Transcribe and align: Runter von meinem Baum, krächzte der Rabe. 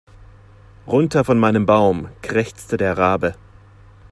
Runter 0.87 1.23
von 1.23 1.37
meinem 1.37 1.67
Baum, 1.67 2.09
krächzte 2.23 2.75
der 2.75 2.97
Rabe. 2.97 3.35